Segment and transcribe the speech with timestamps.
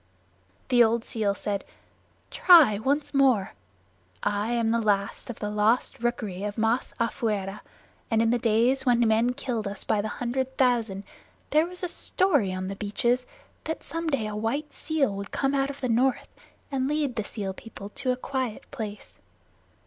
[0.69, 1.63] The old seal said,
[2.31, 3.53] "Try once more.
[4.23, 7.59] I am the last of the Lost Rookery of Masafuera,
[8.09, 11.03] and in the days when men killed us by the hundred thousand
[11.51, 13.27] there was a story on the beaches
[13.65, 16.29] that some day a white seal would come out of the North
[16.71, 19.19] and lead the seal people to a quiet place.